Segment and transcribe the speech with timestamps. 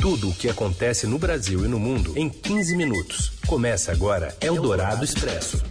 [0.00, 3.32] Tudo o que acontece no Brasil e no mundo em 15 minutos.
[3.46, 5.62] Começa agora Eldorado Expresso.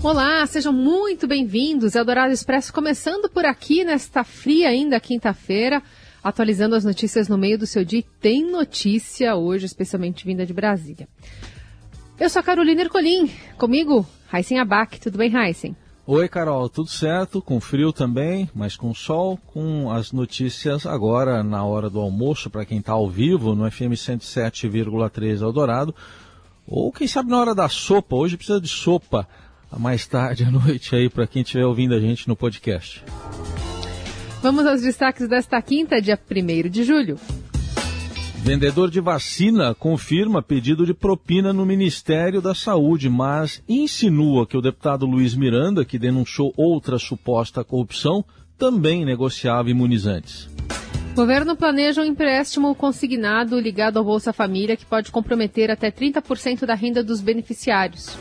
[0.00, 1.96] Olá, sejam muito bem-vindos.
[1.96, 5.82] Eldorado Expresso começando por aqui nesta fria ainda quinta-feira,
[6.22, 8.04] atualizando as notícias no meio do seu dia.
[8.20, 11.08] Tem notícia hoje, especialmente vinda de Brasília.
[12.20, 13.28] Eu sou a Carolina Ercolim,
[13.58, 15.00] comigo, Raíssen Abac.
[15.00, 15.74] Tudo bem, Raíssen?
[16.10, 17.42] Oi, Carol, tudo certo?
[17.42, 22.64] Com frio também, mas com sol, com as notícias agora na hora do almoço, para
[22.64, 25.94] quem está ao vivo no FM 107,3 Eldorado,
[26.66, 29.28] ou quem sabe na hora da sopa, hoje precisa de sopa
[29.78, 33.04] mais tarde à noite aí para quem estiver ouvindo a gente no podcast.
[34.40, 37.18] Vamos aos destaques desta quinta, dia 1 de julho.
[38.42, 44.62] Vendedor de vacina confirma pedido de propina no Ministério da Saúde, mas insinua que o
[44.62, 48.24] deputado Luiz Miranda, que denunciou outra suposta corrupção,
[48.56, 50.48] também negociava imunizantes.
[51.14, 56.74] Governo planeja um empréstimo consignado ligado ao Bolsa Família que pode comprometer até 30% da
[56.74, 58.16] renda dos beneficiários.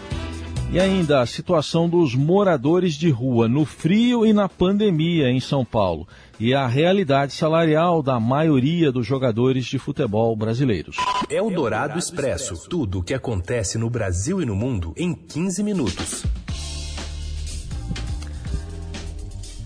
[0.70, 5.64] E ainda a situação dos moradores de rua no frio e na pandemia em São
[5.64, 6.06] Paulo.
[6.38, 10.98] E a realidade salarial da maioria dos jogadores de futebol brasileiros.
[11.30, 12.68] É o Dourado Expresso.
[12.70, 16.26] Tudo o que acontece no Brasil e no mundo em 15 minutos.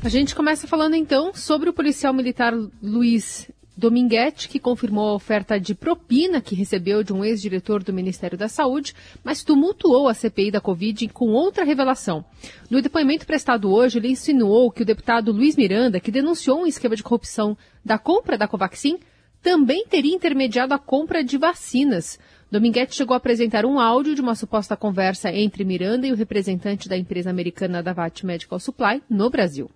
[0.03, 5.59] A gente começa falando então sobre o policial militar Luiz Dominguete, que confirmou a oferta
[5.59, 10.51] de propina que recebeu de um ex-diretor do Ministério da Saúde, mas tumultuou a CPI
[10.51, 12.23] da Covid com outra revelação.
[12.69, 16.95] No depoimento prestado hoje, ele insinuou que o deputado Luiz Miranda, que denunciou um esquema
[16.95, 18.99] de corrupção da compra da Covaxin,
[19.41, 22.19] também teria intermediado a compra de vacinas.
[22.51, 26.87] Dominguete chegou a apresentar um áudio de uma suposta conversa entre Miranda e o representante
[26.87, 29.71] da empresa americana Davat Medical Supply no Brasil.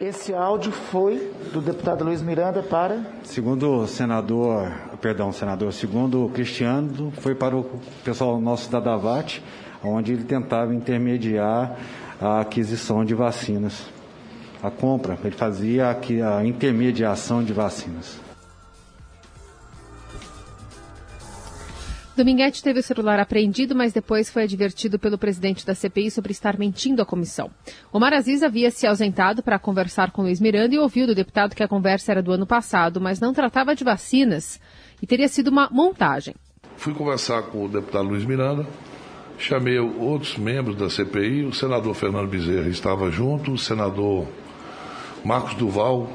[0.00, 3.00] Esse áudio foi do deputado Luiz Miranda para?
[3.24, 7.68] Segundo o senador, perdão, senador, segundo o Cristiano, foi para o
[8.04, 9.42] pessoal nosso da Davat,
[9.82, 11.76] onde ele tentava intermediar
[12.20, 13.86] a aquisição de vacinas.
[14.62, 18.27] A compra, ele fazia a intermediação de vacinas.
[22.18, 26.58] Dominguete teve o celular apreendido, mas depois foi advertido pelo presidente da CPI sobre estar
[26.58, 27.48] mentindo à comissão.
[27.92, 31.62] Omar Aziz havia se ausentado para conversar com Luiz Miranda e ouviu do deputado que
[31.62, 34.60] a conversa era do ano passado, mas não tratava de vacinas
[35.00, 36.34] e teria sido uma montagem.
[36.76, 38.66] Fui conversar com o deputado Luiz Miranda,
[39.38, 44.26] chamei outros membros da CPI, o senador Fernando Bezerra estava junto, o senador
[45.24, 46.10] Marcos Duval,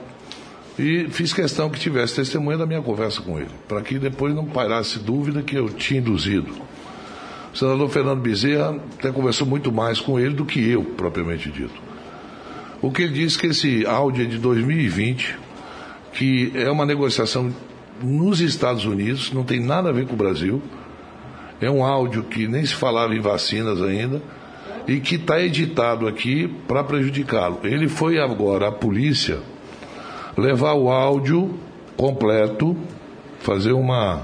[0.77, 4.45] e fiz questão que tivesse testemunha da minha conversa com ele, para que depois não
[4.45, 6.51] pairasse dúvida que eu tinha induzido.
[7.53, 11.79] O senador Fernando Bezerra até conversou muito mais com ele do que eu, propriamente dito.
[12.81, 15.37] O que ele disse que esse áudio é de 2020,
[16.13, 17.53] que é uma negociação
[18.01, 20.61] nos Estados Unidos, não tem nada a ver com o Brasil.
[21.61, 24.21] É um áudio que nem se falava em vacinas ainda
[24.87, 27.59] e que está editado aqui para prejudicá-lo.
[27.63, 29.39] Ele foi agora à polícia
[30.37, 31.57] levar o áudio
[31.95, 32.75] completo,
[33.39, 34.23] fazer uma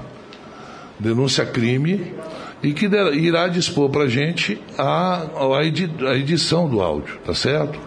[0.98, 2.14] denúncia crime
[2.62, 7.78] e que irá dispor para a gente a edição do áudio, tá certo?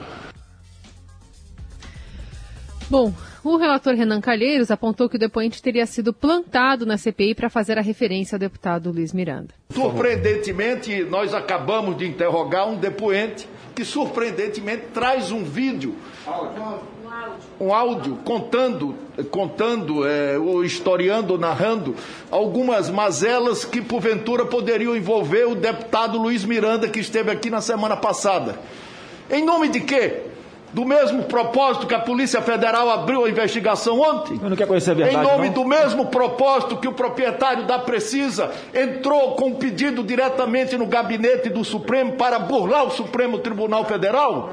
[2.89, 3.13] Bom,
[3.43, 7.77] o relator Renan Calheiros apontou que o depoente teria sido plantado na CPI para fazer
[7.77, 9.53] a referência ao deputado Luiz Miranda.
[9.71, 15.95] Surpreendentemente, nós acabamos de interrogar um depoente que, surpreendentemente, traz um vídeo
[17.59, 18.95] um áudio contando,
[19.31, 21.95] contando é, ou historiando, narrando
[22.29, 27.95] algumas mazelas que porventura poderiam envolver o deputado Luiz Miranda que esteve aqui na semana
[27.95, 28.59] passada.
[29.29, 30.32] Em nome de quê?
[30.73, 34.39] Do mesmo propósito que a Polícia Federal abriu a investigação ontem?
[34.41, 35.53] Eu não quero conhecer a verdade, em nome não?
[35.53, 41.49] do mesmo propósito que o proprietário da Precisa entrou com um pedido diretamente no gabinete
[41.49, 44.51] do Supremo para burlar o Supremo Tribunal Federal?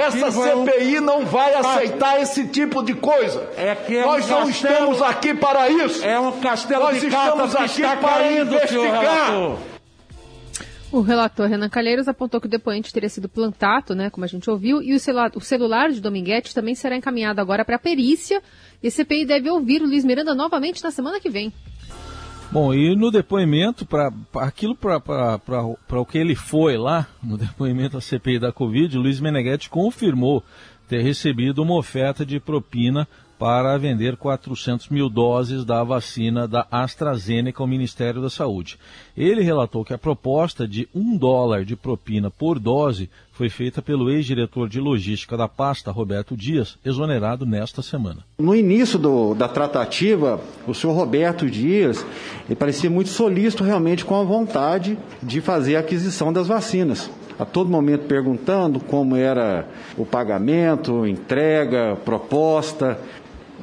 [0.00, 3.48] Essa CPI não vai aceitar esse tipo de coisa.
[3.56, 4.72] É que é Nós um não castelo...
[4.74, 6.04] estamos aqui para isso.
[6.04, 9.30] É um castelo Nós de estamos que aqui está para caindo, investigar.
[10.90, 14.48] O relator Renan Calheiros apontou que o depoente teria sido plantado, né, como a gente
[14.48, 18.42] ouviu, e o celular, o celular de Dominguete também será encaminhado agora para a perícia.
[18.82, 21.52] E a CPI deve ouvir o Luiz Miranda novamente na semana que vem.
[22.50, 28.00] Bom, e no depoimento, para aquilo para o que ele foi lá, no depoimento à
[28.00, 30.42] CPI da Covid, Luiz Meneghetti confirmou
[30.88, 33.06] ter recebido uma oferta de propina
[33.38, 38.78] para vender 400 mil doses da vacina da AstraZeneca ao Ministério da Saúde.
[39.16, 44.10] Ele relatou que a proposta de um dólar de propina por dose foi feita pelo
[44.10, 48.24] ex-diretor de logística da pasta, Roberto Dias, exonerado nesta semana.
[48.38, 52.04] No início do, da tratativa, o senhor Roberto Dias
[52.58, 57.08] parecia muito solícito realmente com a vontade de fazer a aquisição das vacinas
[57.38, 59.64] a todo momento perguntando como era
[59.96, 62.98] o pagamento, entrega, proposta.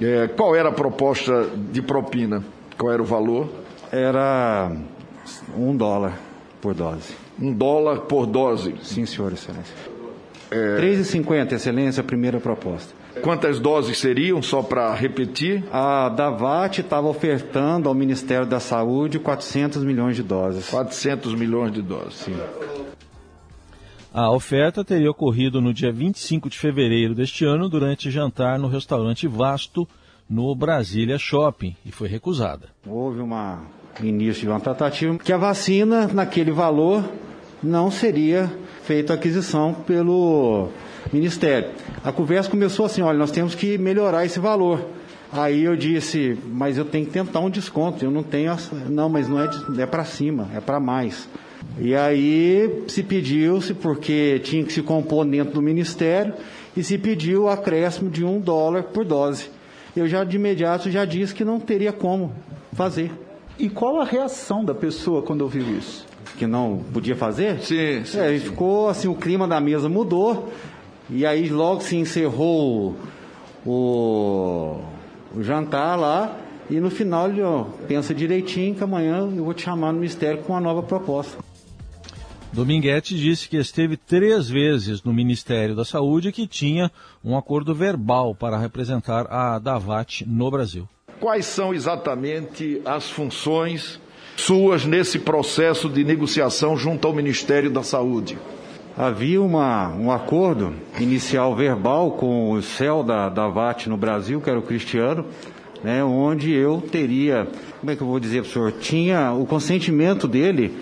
[0.02, 2.44] É, qual era a proposta de propina?
[2.78, 3.50] Qual era o valor?
[3.92, 4.72] Era
[5.58, 6.20] um dólar
[6.62, 7.14] por dose.
[7.40, 8.76] Um dólar por dose?
[8.82, 9.74] Sim, senhor, excelência.
[10.52, 10.78] É...
[10.78, 12.94] 3,50, excelência, a primeira proposta.
[13.22, 15.64] Quantas doses seriam, só para repetir?
[15.72, 20.70] A Davat estava ofertando ao Ministério da Saúde 400 milhões de doses.
[20.70, 22.16] 400 milhões de doses.
[22.16, 22.36] Sim.
[24.18, 29.28] A oferta teria ocorrido no dia 25 de fevereiro deste ano durante jantar no restaurante
[29.28, 29.86] Vasto,
[30.30, 32.70] no Brasília Shopping, e foi recusada.
[32.88, 33.64] Houve uma
[34.02, 37.04] início de uma tratativa que a vacina, naquele valor,
[37.62, 38.50] não seria
[38.84, 40.70] feita aquisição pelo
[41.12, 41.72] Ministério.
[42.02, 44.80] A conversa começou assim: olha, nós temos que melhorar esse valor.
[45.30, 48.06] Aí eu disse, mas eu tenho que tentar um desconto.
[48.06, 48.56] Eu não tenho.
[48.90, 51.28] Não, mas não é, é para cima, é para mais.
[51.78, 56.34] E aí se pediu-se, porque tinha que se compor dentro do Ministério,
[56.76, 59.50] e se pediu o acréscimo de um dólar por dose.
[59.96, 62.34] Eu já de imediato já disse que não teria como
[62.74, 63.12] fazer.
[63.58, 66.06] E qual a reação da pessoa quando ouviu isso?
[66.38, 67.60] Que não podia fazer?
[67.62, 68.20] Sim, sim.
[68.20, 70.52] É, ficou assim, o clima da mesa mudou,
[71.10, 72.96] e aí logo se encerrou
[73.66, 74.80] o,
[75.34, 76.38] o jantar lá,
[76.70, 80.42] e no final ele ó, pensa direitinho que amanhã eu vou te chamar no Ministério
[80.44, 81.38] com uma nova proposta.
[82.56, 86.90] Dominguete disse que esteve três vezes no Ministério da Saúde e que tinha
[87.22, 90.88] um acordo verbal para representar a Davat no Brasil.
[91.20, 94.00] Quais são exatamente as funções
[94.38, 98.38] suas nesse processo de negociação junto ao Ministério da Saúde?
[98.98, 104.58] Havia uma, um acordo inicial verbal com o céu da Davat no Brasil, que era
[104.58, 105.26] o Cristiano,
[105.84, 107.50] né, onde eu teria,
[107.82, 110.74] como é que eu vou dizer para o senhor, tinha o consentimento dele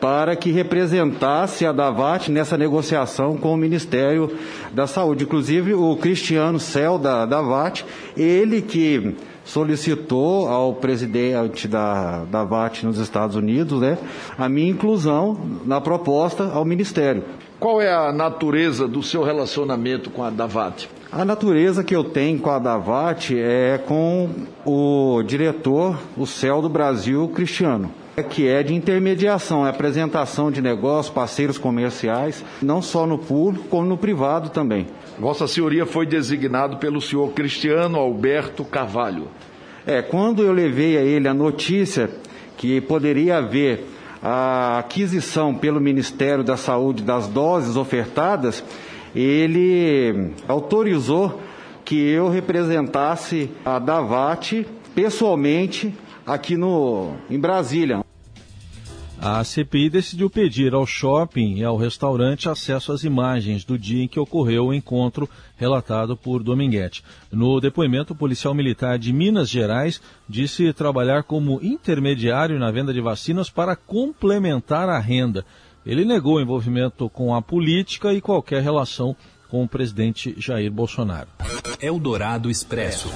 [0.00, 4.36] para que representasse a Davat nessa negociação com o Ministério
[4.72, 5.24] da Saúde.
[5.24, 7.84] Inclusive, o Cristiano Cel da Davat,
[8.16, 9.14] ele que
[9.44, 13.98] solicitou ao presidente da Davat nos Estados Unidos né,
[14.38, 17.24] a minha inclusão na proposta ao Ministério.
[17.58, 20.88] Qual é a natureza do seu relacionamento com a Davat?
[21.12, 24.30] A natureza que eu tenho com a Davat é com
[24.64, 27.90] o diretor, o CEL do Brasil, Cristiano
[28.28, 33.86] que é de intermediação, é apresentação de negócios, parceiros comerciais, não só no público, como
[33.86, 34.86] no privado também.
[35.18, 39.28] Vossa Senhoria foi designado pelo senhor Cristiano Alberto Carvalho.
[39.86, 42.10] É, quando eu levei a ele a notícia
[42.56, 43.86] que poderia haver
[44.22, 48.62] a aquisição pelo Ministério da Saúde das doses ofertadas,
[49.14, 51.40] ele autorizou
[51.84, 55.94] que eu representasse a Davat pessoalmente
[56.26, 58.04] aqui no, em Brasília.
[59.22, 64.08] A CPI decidiu pedir ao shopping e ao restaurante acesso às imagens do dia em
[64.08, 65.28] que ocorreu o encontro
[65.58, 67.04] relatado por Dominguete.
[67.30, 73.00] No depoimento, o policial militar de Minas Gerais disse trabalhar como intermediário na venda de
[73.02, 75.44] vacinas para complementar a renda.
[75.84, 79.14] Ele negou envolvimento com a política e qualquer relação
[79.50, 81.28] com o presidente Jair Bolsonaro.
[81.78, 83.10] Eldorado Expresso.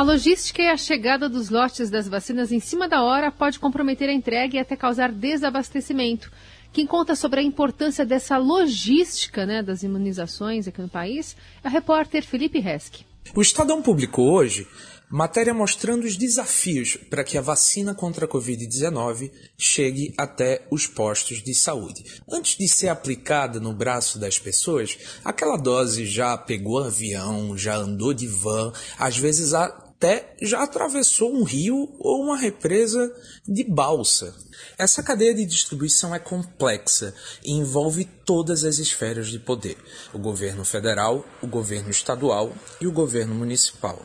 [0.00, 4.08] A logística e a chegada dos lotes das vacinas em cima da hora pode comprometer
[4.08, 6.32] a entrega e até causar desabastecimento.
[6.72, 11.70] Quem conta sobre a importância dessa logística né, das imunizações aqui no país é o
[11.70, 13.04] repórter Felipe Resch.
[13.36, 14.66] O Estadão publicou hoje
[15.10, 21.42] matéria mostrando os desafios para que a vacina contra a Covid-19 chegue até os postos
[21.42, 22.04] de saúde.
[22.30, 28.14] Antes de ser aplicada no braço das pessoas, aquela dose já pegou avião, já andou
[28.14, 29.52] de van, às vezes
[30.00, 33.14] até já atravessou um rio ou uma represa
[33.46, 34.34] de balsa.
[34.78, 37.14] Essa cadeia de distribuição é complexa
[37.44, 39.76] e envolve todas as esferas de poder:
[40.14, 44.00] o governo federal, o governo estadual e o governo municipal.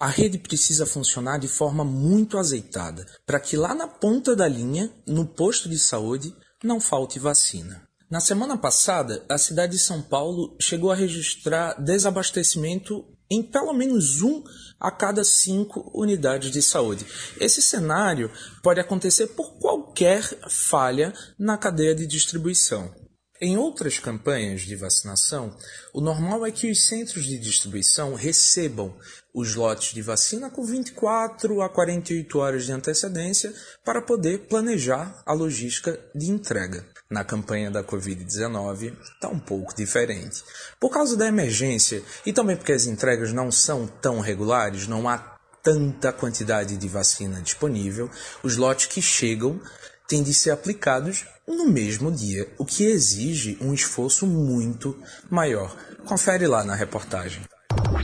[0.00, 4.90] A rede precisa funcionar de forma muito azeitada para que lá na ponta da linha,
[5.06, 7.82] no posto de saúde, não falte vacina.
[8.10, 14.22] Na semana passada, a cidade de São Paulo chegou a registrar desabastecimento em pelo menos
[14.22, 14.42] um
[14.80, 17.06] a cada cinco unidades de saúde.
[17.40, 18.30] Esse cenário
[18.62, 22.94] pode acontecer por qualquer falha na cadeia de distribuição.
[23.38, 25.54] Em outras campanhas de vacinação,
[25.92, 28.96] o normal é que os centros de distribuição recebam
[29.34, 33.52] os lotes de vacina com 24 a 48 horas de antecedência
[33.84, 36.86] para poder planejar a logística de entrega.
[37.08, 40.42] Na campanha da Covid-19 está um pouco diferente.
[40.80, 45.36] Por causa da emergência e também porque as entregas não são tão regulares, não há
[45.62, 48.10] tanta quantidade de vacina disponível,
[48.42, 49.60] os lotes que chegam
[50.08, 54.96] têm de ser aplicados no mesmo dia, o que exige um esforço muito
[55.30, 55.76] maior.
[56.04, 57.42] Confere lá na reportagem.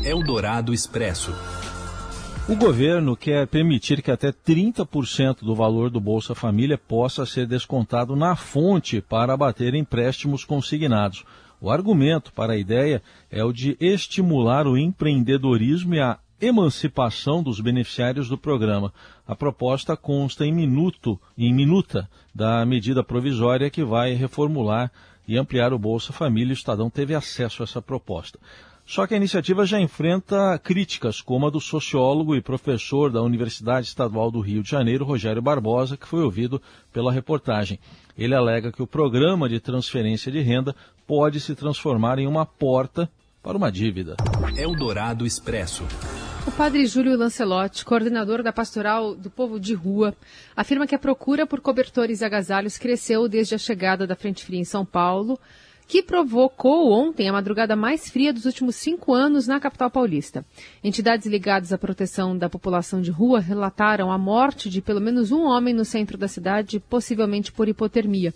[0.04, 1.32] Eldorado Expresso.
[2.48, 8.16] O governo quer permitir que até 30% do valor do Bolsa Família possa ser descontado
[8.16, 11.24] na fonte para abater empréstimos consignados.
[11.60, 17.60] O argumento para a ideia é o de estimular o empreendedorismo e a emancipação dos
[17.60, 18.92] beneficiários do programa.
[19.24, 24.90] A proposta consta em minuto, em minuta da medida provisória que vai reformular
[25.28, 26.50] e ampliar o Bolsa Família.
[26.50, 28.36] O Estadão teve acesso a essa proposta.
[28.92, 33.86] Só que a iniciativa já enfrenta críticas, como a do sociólogo e professor da Universidade
[33.86, 36.60] Estadual do Rio de Janeiro, Rogério Barbosa, que foi ouvido
[36.92, 37.78] pela reportagem.
[38.18, 43.10] Ele alega que o programa de transferência de renda pode se transformar em uma porta
[43.42, 44.14] para uma dívida.
[44.58, 45.84] Eldorado Expresso.
[46.46, 50.14] O padre Júlio Lancelotti, coordenador da Pastoral do Povo de Rua,
[50.54, 54.60] afirma que a procura por cobertores e agasalhos cresceu desde a chegada da Frente Fria
[54.60, 55.40] em São Paulo,
[55.92, 60.42] que provocou ontem a madrugada mais fria dos últimos cinco anos na capital paulista.
[60.82, 65.42] Entidades ligadas à proteção da população de rua relataram a morte de pelo menos um
[65.42, 68.32] homem no centro da cidade, possivelmente por hipotermia.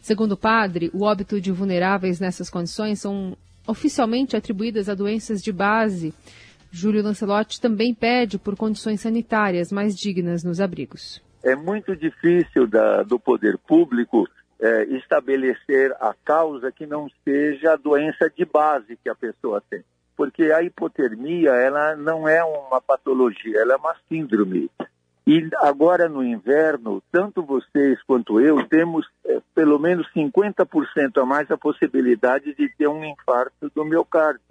[0.00, 3.36] Segundo o padre, o óbito de vulneráveis nessas condições são
[3.66, 6.14] oficialmente atribuídas a doenças de base
[6.70, 11.20] Júlio Lancelotti também pede por condições sanitárias mais dignas nos abrigos.
[11.42, 14.28] É muito difícil da, do poder público
[14.60, 19.82] é, estabelecer a causa que não seja a doença de base que a pessoa tem.
[20.16, 24.70] Porque a hipotermia, ela não é uma patologia, ela é uma síndrome.
[25.26, 31.50] E agora no inverno, tanto vocês quanto eu temos é, pelo menos 50% a mais
[31.50, 34.42] a possibilidade de ter um infarto do miocárdio.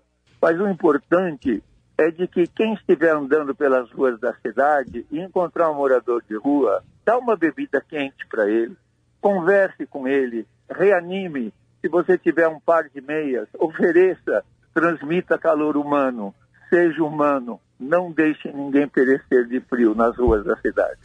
[0.41, 1.61] Mas o importante
[1.97, 6.35] é de que quem estiver andando pelas ruas da cidade e encontrar um morador de
[6.35, 8.75] rua, dá uma bebida quente para ele,
[9.21, 11.53] converse com ele, reanime.
[11.81, 16.33] Se você tiver um par de meias, ofereça, transmita calor humano,
[16.69, 20.99] seja humano, não deixe ninguém perecer de frio nas ruas da cidade.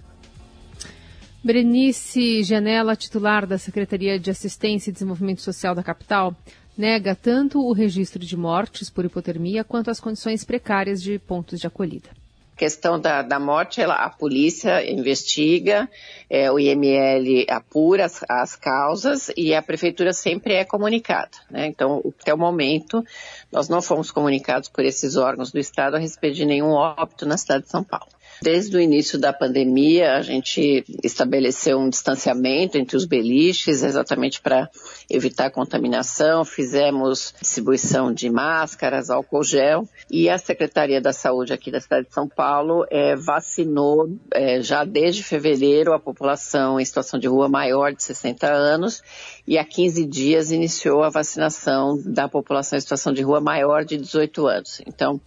[1.45, 6.35] Berenice Janela, titular da Secretaria de Assistência e Desenvolvimento Social da capital,
[6.77, 11.67] nega tanto o registro de mortes por hipotermia quanto as condições precárias de pontos de
[11.67, 12.09] acolhida.
[12.57, 15.89] Questão da, da morte, ela, a polícia investiga,
[16.31, 21.33] é, o IML apura as, as, causas e a prefeitura sempre é comunicada.
[21.51, 21.67] Né?
[21.67, 23.05] Então, até o momento,
[23.51, 27.37] nós não fomos comunicados por esses órgãos do Estado a respeito de nenhum óbito na
[27.37, 28.07] cidade de São Paulo.
[28.43, 34.69] Desde o início da pandemia, a gente estabeleceu um distanciamento entre os beliches, exatamente para
[35.11, 36.45] evitar contaminação.
[36.45, 39.89] Fizemos distribuição de máscaras, álcool gel.
[40.11, 44.85] E a Secretaria da Saúde aqui da cidade de São Paulo é, vacinou é, já
[44.85, 49.03] desde fevereiro a população em situação de rua maior de 60 anos
[49.47, 53.97] e há 15 dias iniciou a vacinação da população em situação de rua maior de
[53.97, 54.81] 18 anos.
[54.87, 55.21] Então,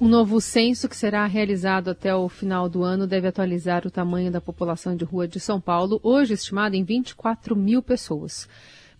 [0.00, 4.30] um novo censo que será realizado até o final do ano deve atualizar o tamanho
[4.30, 8.48] da população de rua de São Paulo, hoje estimada em 24 mil pessoas.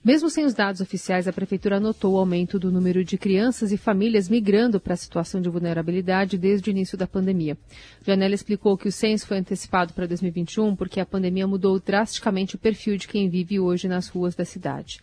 [0.09, 3.77] Mesmo sem os dados oficiais, a Prefeitura anotou o aumento do número de crianças e
[3.77, 7.59] famílias migrando para a situação de vulnerabilidade desde o início da pandemia.
[8.07, 12.59] Janela explicou que o censo foi antecipado para 2021 porque a pandemia mudou drasticamente o
[12.59, 14.99] perfil de quem vive hoje nas ruas da cidade.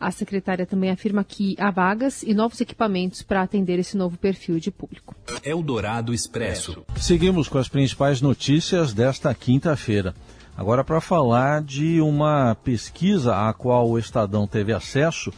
[0.00, 4.58] A secretária também afirma que há vagas e novos equipamentos para atender esse novo perfil
[4.58, 5.14] de público.
[5.44, 6.84] Eldorado Expresso.
[6.96, 10.16] Seguimos com as principais notícias desta quinta-feira.
[10.58, 15.32] Agora, para falar de uma pesquisa à qual o Estadão teve acesso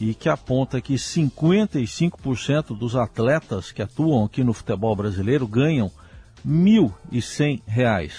[0.00, 5.92] e que aponta que 55% dos atletas que atuam aqui no futebol brasileiro ganham
[6.44, 8.10] R$ 1.100.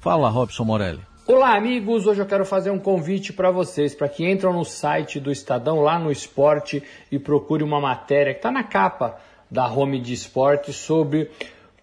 [0.00, 0.98] Fala, Robson Morelli.
[1.28, 2.08] Olá, amigos!
[2.08, 5.80] Hoje eu quero fazer um convite para vocês, para que entram no site do Estadão,
[5.80, 9.16] lá no Esporte, e procure uma matéria que está na capa
[9.48, 11.30] da Home de Esporte sobre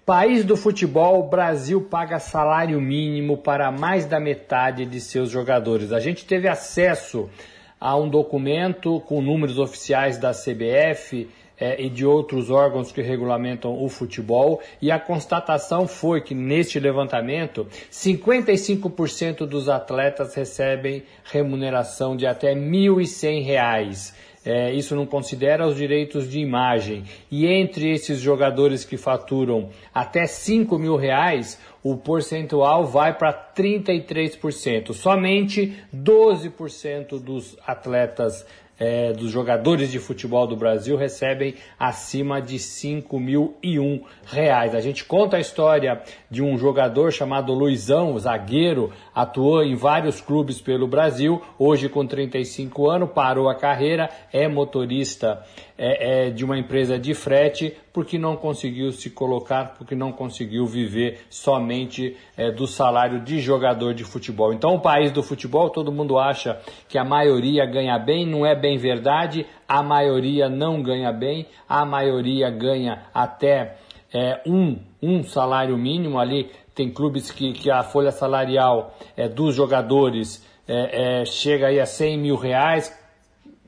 [0.07, 5.91] País do futebol, Brasil paga salário mínimo para mais da metade de seus jogadores.
[5.91, 7.29] A gente teve acesso
[7.77, 11.27] a um documento com números oficiais da CBF,
[11.59, 16.79] é, e de outros órgãos que regulamentam o futebol, e a constatação foi que neste
[16.79, 24.13] levantamento 55% dos atletas recebem remuneração de até R$ 1.100.
[24.49, 27.03] É, isso não considera os direitos de imagem.
[27.29, 34.93] E entre esses jogadores que faturam até 5 mil reais, o percentual vai para 33%.
[34.93, 38.45] Somente 12% dos atletas
[38.79, 44.75] é, dos jogadores de futebol do Brasil recebem acima de 5 mil e um reais.
[44.75, 50.61] A gente conta a história de um jogador chamado Luizão, zagueiro, atuou em vários clubes
[50.61, 55.43] pelo Brasil, hoje com 35 anos, parou a carreira, é motorista
[55.77, 60.65] é, é, de uma empresa de frete, porque não conseguiu se colocar, porque não conseguiu
[60.65, 64.53] viver somente é, do salário de jogador de futebol.
[64.53, 68.55] Então, o país do futebol, todo mundo acha que a maioria ganha bem, não é
[68.55, 73.77] bem verdade, a maioria não ganha bem, a maioria ganha até
[74.13, 76.49] é, um, um salário mínimo ali.
[76.73, 81.85] Tem clubes que, que a folha salarial é, dos jogadores é, é, chega aí a
[81.85, 82.96] 100 mil reais,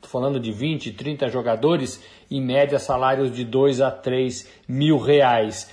[0.03, 5.69] falando de 20, 30 jogadores, em média salários de 2 a 3 mil reais.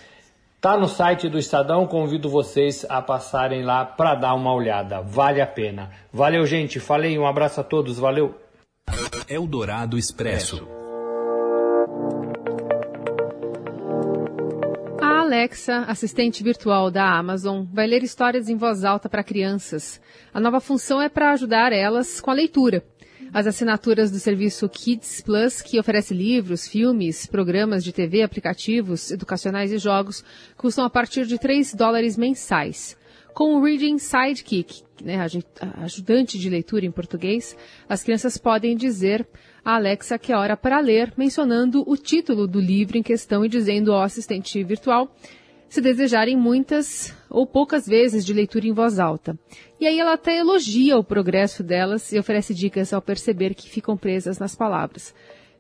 [0.61, 5.01] Tá no site do Estadão, convido vocês a passarem lá para dar uma olhada.
[5.01, 5.91] Vale a pena.
[6.13, 6.81] Valeu, gente.
[6.81, 7.99] Falei, um abraço a todos.
[7.99, 8.35] Valeu.
[9.29, 10.67] Eldorado Expresso.
[15.01, 20.01] A Alexa, assistente virtual da Amazon, vai ler histórias em voz alta para crianças.
[20.33, 22.83] A nova função é para ajudar elas com a leitura.
[23.33, 29.73] As assinaturas do serviço Kids Plus, que oferece livros, filmes, programas de TV, aplicativos educacionais
[29.73, 30.25] e jogos,
[30.57, 32.97] custam a partir de 3 dólares mensais.
[33.35, 35.19] Com o Reading Sidekick, né,
[35.83, 37.55] ajudante de leitura em português,
[37.87, 39.27] as crianças podem dizer
[39.63, 43.49] a Alexa que é hora para ler, mencionando o título do livro em questão e
[43.49, 45.15] dizendo ao assistente virtual
[45.69, 49.39] se desejarem muitas ou poucas vezes de leitura em voz alta.
[49.81, 53.97] E aí ela até elogia o progresso delas e oferece dicas ao perceber que ficam
[53.97, 55.15] presas nas palavras.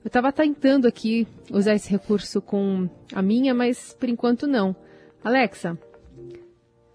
[0.04, 4.74] Eu estava tentando aqui usar esse recurso com a minha, mas por enquanto não.
[5.22, 5.76] Alexa,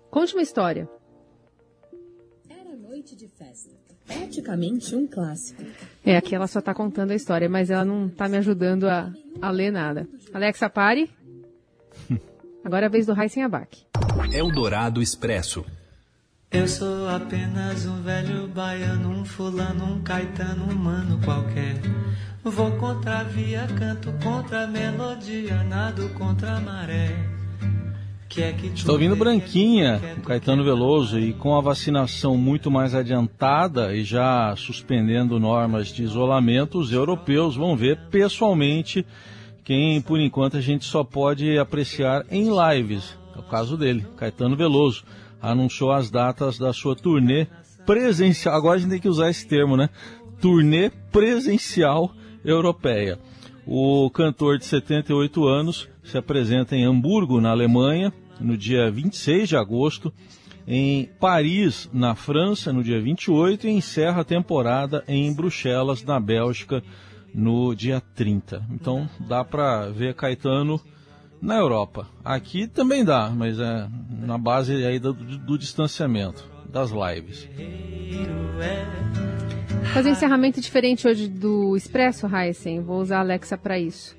[0.09, 0.87] conte uma história.
[2.49, 3.71] Era noite de festa,
[4.07, 5.61] praticamente um clássico.
[6.05, 9.11] É, aqui ela só está contando a história, mas ela não está me ajudando a,
[9.41, 10.07] a ler nada.
[10.33, 11.09] Alexa, pare.
[12.63, 13.79] Agora é a vez do Raíssen Abac.
[14.31, 15.65] Eldorado Expresso.
[16.51, 21.81] Eu sou apenas um velho baiano, um fulano, um caetano, um mano qualquer.
[22.43, 27.15] Vou contra a via, canto contra a melodia, nado contra a maré.
[28.29, 32.93] Que é que Estou ouvindo Branquinha, o Caetano Veloso, e com a vacinação muito mais
[32.93, 39.05] adiantada e já suspendendo normas de isolamento, os europeus vão ver pessoalmente
[39.71, 43.17] quem por enquanto a gente só pode apreciar em lives.
[43.33, 45.05] É o caso dele, Caetano Veloso.
[45.41, 47.47] Anunciou as datas da sua turnê
[47.85, 48.53] presencial.
[48.53, 49.89] Agora a gente tem que usar esse termo, né?
[50.41, 52.11] Turnê presencial
[52.43, 53.17] europeia.
[53.65, 59.55] O cantor de 78 anos se apresenta em Hamburgo, na Alemanha, no dia 26 de
[59.55, 60.11] agosto,
[60.67, 66.83] em Paris, na França, no dia 28, e encerra a temporada em Bruxelas, na Bélgica,
[67.33, 68.65] no dia 30.
[68.71, 70.79] Então dá para ver Caetano
[71.41, 72.07] na Europa.
[72.23, 77.49] Aqui também dá, mas é na base aí do, do distanciamento, das lives.
[79.93, 82.81] Fazer um encerramento diferente hoje do Expresso, Heisen.
[82.81, 84.15] Vou usar a Alexa para isso.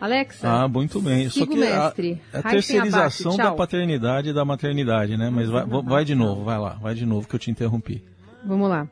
[0.00, 0.48] Alexa.
[0.48, 1.28] Ah, muito bem.
[1.30, 2.20] Só que mestre.
[2.32, 5.30] a, a terceirização da paternidade e da maternidade, né?
[5.30, 8.04] Mas vai, vai de novo, vai lá, vai de novo que eu te interrompi.
[8.44, 8.86] Vamos lá.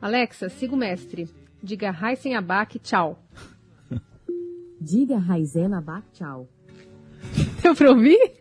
[0.00, 1.28] Alexa, siga o mestre.
[1.62, 3.18] Diga Raisen Abac, tchau.
[4.80, 6.48] Diga Raizen Abac, tchau.
[7.62, 8.32] Deu pra ouvir?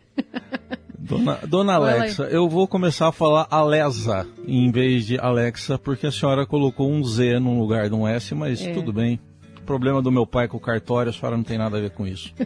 [0.99, 6.11] Dona, Dona Alexa, eu vou começar a falar Alesa em vez de Alexa, porque a
[6.11, 8.71] senhora colocou um Z no lugar de um S, mas é.
[8.73, 9.19] tudo bem.
[9.59, 11.91] O problema do meu pai com o cartório, a senhora não tem nada a ver
[11.91, 12.33] com isso.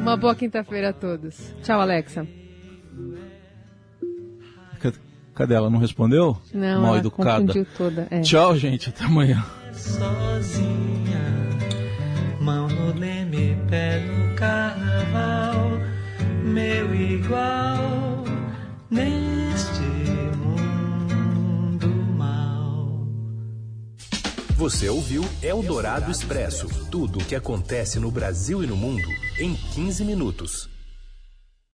[0.00, 1.54] Uma boa quinta-feira a todos.
[1.62, 2.26] Tchau, Alexa.
[5.40, 5.70] Cadê ela?
[5.70, 6.36] Não respondeu?
[6.52, 7.66] Não, Mal educada.
[7.74, 8.20] Toda, é.
[8.20, 8.90] Tchau, gente.
[8.90, 9.42] Até amanhã.
[9.72, 11.18] Sozinha,
[12.38, 15.78] mão no leme, pé no carnaval,
[16.44, 18.22] meu igual
[18.90, 19.80] neste
[20.36, 23.06] mundo mal.
[24.58, 30.04] Você ouviu Eldorado Expresso tudo o que acontece no Brasil e no mundo em 15
[30.04, 30.68] minutos.